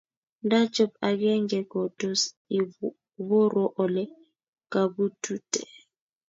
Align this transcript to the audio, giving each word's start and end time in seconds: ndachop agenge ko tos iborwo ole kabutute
ndachop 0.45 0.91
agenge 1.09 1.59
ko 1.71 1.79
tos 1.99 2.21
iborwo 3.21 3.63
ole 3.83 4.03
kabutute 4.71 5.61